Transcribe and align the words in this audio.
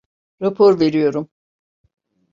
Rapor 0.41 0.79
veriyorum! 0.79 1.29